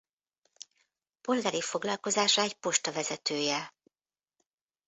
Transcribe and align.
Polgári 1.21 1.61
foglalkozása 1.61 2.41
egy 2.41 2.53
posta 2.53 2.91
vezetője. 2.91 3.73